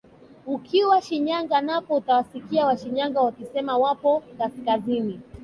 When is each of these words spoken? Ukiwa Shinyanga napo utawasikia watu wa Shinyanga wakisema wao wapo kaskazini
Ukiwa 0.45 1.01
Shinyanga 1.01 1.61
napo 1.61 1.95
utawasikia 1.95 2.65
watu 2.65 2.81
wa 2.85 2.85
Shinyanga 2.85 3.21
wakisema 3.21 3.71
wao 3.77 3.81
wapo 3.81 4.23
kaskazini 4.37 5.19